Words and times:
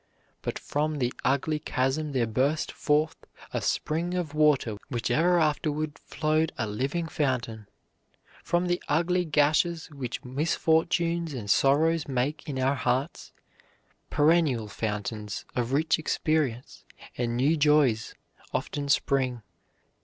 But 0.41 0.57
from 0.57 0.97
the 0.97 1.13
ugly 1.23 1.59
chasm 1.59 2.11
there 2.11 2.25
burst 2.25 2.71
forth 2.71 3.15
a 3.53 3.61
spring 3.61 4.15
of 4.15 4.33
water 4.33 4.77
which 4.89 5.11
ever 5.11 5.37
afterward 5.39 5.99
flowed 5.99 6.51
a 6.57 6.65
living 6.65 7.07
fountain. 7.07 7.67
From 8.43 8.65
the 8.65 8.81
ugly 8.89 9.25
gashes 9.25 9.91
which 9.91 10.25
misfortunes 10.25 11.35
and 11.35 11.51
sorrows 11.51 12.07
make 12.07 12.49
in 12.49 12.57
our 12.57 12.73
hearts, 12.73 13.31
perennial 14.09 14.67
fountains 14.67 15.45
of 15.55 15.71
rich 15.71 15.99
experience 15.99 16.83
and 17.15 17.37
new 17.37 17.55
joys 17.55 18.15
often 18.55 18.89
spring. 18.89 19.43